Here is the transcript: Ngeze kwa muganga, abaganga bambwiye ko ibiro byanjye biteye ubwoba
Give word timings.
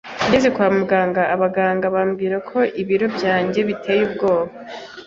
Ngeze 0.27 0.49
kwa 0.55 0.67
muganga, 0.77 1.21
abaganga 1.35 1.85
bambwiye 1.95 2.37
ko 2.49 2.59
ibiro 2.81 3.07
byanjye 3.15 3.59
biteye 3.69 4.01
ubwoba 4.07 4.51